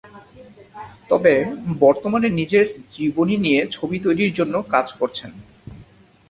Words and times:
তবে 1.09 1.33
বর্তমানে 1.81 2.27
নিজের 2.39 2.65
জীবনী 2.93 3.35
নিয়ে 3.37 3.61
ছবি 3.71 3.97
তৈরির 4.05 4.31
জন্য 4.39 4.55
কাজ 4.73 4.87
করছেন। 4.99 5.31